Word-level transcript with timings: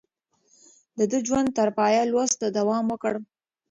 ده 0.97 1.03
د 1.11 1.13
ژوند 1.27 1.47
تر 1.57 1.67
پايه 1.77 2.01
لوست 2.11 2.35
ته 2.41 2.47
دوام 2.57 2.83
ورکړ. 2.89 3.13